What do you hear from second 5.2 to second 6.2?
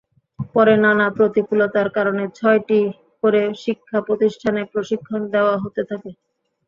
দেওয়া হতে থাকে।